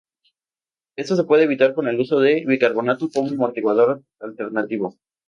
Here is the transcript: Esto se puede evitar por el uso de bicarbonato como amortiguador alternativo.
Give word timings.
Esto 0.97 1.15
se 1.15 1.25
puede 1.25 1.43
evitar 1.43 1.75
por 1.75 1.87
el 1.87 1.99
uso 1.99 2.17
de 2.19 2.43
bicarbonato 2.47 3.07
como 3.13 3.29
amortiguador 3.29 4.03
alternativo. 4.19 4.97